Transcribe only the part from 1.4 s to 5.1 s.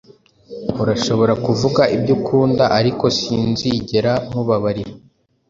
kuvuga ibyo ukunda, ariko sinzigera nkubabarira.